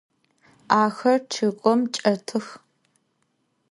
Axer 0.79 1.17
ççıgım 1.31 1.81
çç'etıx. 1.93 2.47